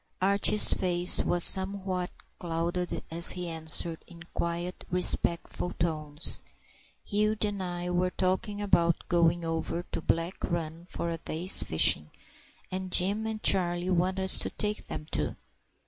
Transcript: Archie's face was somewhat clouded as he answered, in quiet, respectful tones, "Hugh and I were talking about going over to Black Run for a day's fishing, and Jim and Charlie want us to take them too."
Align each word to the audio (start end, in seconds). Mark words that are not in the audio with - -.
Archie's 0.19 0.73
face 0.73 1.19
was 1.19 1.43
somewhat 1.43 2.09
clouded 2.39 3.03
as 3.11 3.33
he 3.33 3.47
answered, 3.47 4.03
in 4.07 4.23
quiet, 4.33 4.83
respectful 4.89 5.69
tones, 5.73 6.41
"Hugh 7.03 7.37
and 7.43 7.61
I 7.61 7.91
were 7.91 8.09
talking 8.09 8.63
about 8.63 9.07
going 9.09 9.45
over 9.45 9.83
to 9.91 10.01
Black 10.01 10.43
Run 10.43 10.85
for 10.85 11.11
a 11.11 11.19
day's 11.19 11.61
fishing, 11.61 12.09
and 12.71 12.91
Jim 12.91 13.27
and 13.27 13.43
Charlie 13.43 13.91
want 13.91 14.17
us 14.17 14.39
to 14.39 14.49
take 14.49 14.85
them 14.85 15.05
too." 15.11 15.35